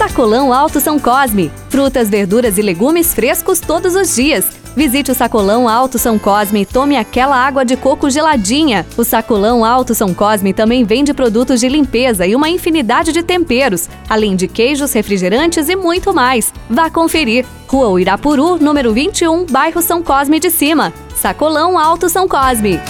Sacolão 0.00 0.50
Alto 0.50 0.80
São 0.80 0.98
Cosme. 0.98 1.52
Frutas, 1.68 2.08
verduras 2.08 2.56
e 2.56 2.62
legumes 2.62 3.12
frescos 3.12 3.60
todos 3.60 3.94
os 3.94 4.14
dias. 4.14 4.46
Visite 4.74 5.10
o 5.10 5.14
Sacolão 5.14 5.68
Alto 5.68 5.98
São 5.98 6.18
Cosme 6.18 6.62
e 6.62 6.64
tome 6.64 6.96
aquela 6.96 7.36
água 7.36 7.66
de 7.66 7.76
coco 7.76 8.08
geladinha. 8.08 8.86
O 8.96 9.04
Sacolão 9.04 9.62
Alto 9.62 9.94
São 9.94 10.14
Cosme 10.14 10.54
também 10.54 10.84
vende 10.84 11.12
produtos 11.12 11.60
de 11.60 11.68
limpeza 11.68 12.26
e 12.26 12.34
uma 12.34 12.48
infinidade 12.48 13.12
de 13.12 13.22
temperos, 13.22 13.90
além 14.08 14.36
de 14.36 14.48
queijos, 14.48 14.94
refrigerantes 14.94 15.68
e 15.68 15.76
muito 15.76 16.14
mais. 16.14 16.50
Vá 16.70 16.88
conferir. 16.88 17.44
Rua 17.68 17.90
Uirapuru, 17.90 18.56
número 18.56 18.94
21, 18.94 19.44
bairro 19.44 19.82
São 19.82 20.02
Cosme 20.02 20.40
de 20.40 20.50
Cima. 20.50 20.94
Sacolão 21.14 21.78
Alto 21.78 22.08
São 22.08 22.26
Cosme. 22.26 22.80